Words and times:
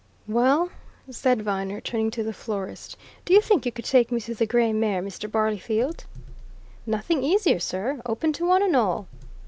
"Well," 0.27 0.71
said 1.11 1.43
Viner, 1.43 1.79
turning 1.79 2.09
to 2.09 2.23
the 2.23 2.33
florist, 2.33 2.97
"do 3.23 3.35
you 3.35 3.39
think 3.39 3.67
you 3.67 3.71
could 3.71 3.85
take 3.85 4.11
me 4.11 4.19
to 4.21 4.33
the 4.33 4.47
Grey 4.47 4.73
Mare, 4.73 5.03
Mr. 5.03 5.29
Barleyfield?" 5.29 6.05
"Nothing 6.87 7.21
easier, 7.21 7.59
sir 7.59 8.01
open 8.03 8.33
to 8.33 8.47
one 8.47 8.63
and 8.63 8.75
all!" 8.75 9.05